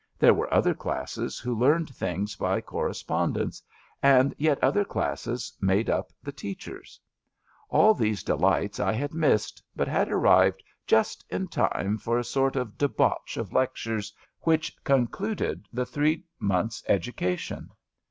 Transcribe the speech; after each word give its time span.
There 0.17 0.33
were 0.33 0.51
other 0.51 0.73
classes 0.73 1.37
who 1.37 1.55
learned 1.55 1.93
things 1.93 2.35
by 2.35 2.59
correspondence, 2.59 3.61
and 4.01 4.33
yet 4.39 4.57
other 4.63 4.83
<5lasses 4.83 5.51
made 5.61 5.91
up 5.91 6.09
the 6.23 6.31
teachers. 6.31 6.99
All 7.69 7.93
these 7.93 8.23
delights 8.23 8.79
I 8.79 8.93
had 8.93 9.13
missed, 9.13 9.61
but 9.75 9.87
had 9.87 10.09
arrived 10.09 10.63
just 10.87 11.23
in 11.29 11.49
time 11.49 11.99
for 11.99 12.17
a 12.17 12.21
CHAUTAUQUAED 12.21 12.21
ITS 12.21 12.29
sort 12.29 12.55
of 12.55 12.77
debauch 12.79 13.37
of 13.37 13.53
lectures 13.53 14.11
which 14.39 14.75
concluded 14.83 15.67
the 15.71 15.85
three 15.85 16.23
months' 16.39 16.83
education. 16.87 17.69